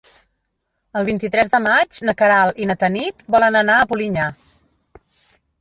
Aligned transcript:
El 1.01 1.05
vint-i-tres 1.09 1.51
de 1.55 1.59
maig 1.67 1.99
na 2.09 2.15
Queralt 2.21 2.63
i 2.65 2.69
na 2.71 2.79
Tanit 2.85 3.23
volen 3.37 3.59
anar 3.63 3.77
a 3.83 3.87
Polinyà. 3.93 4.31